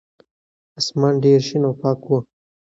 اسمان 0.79 1.13
ډېر 1.23 1.39
شین 1.47 1.63
او 1.67 1.73
پاک 1.81 2.01
و. 2.07 2.11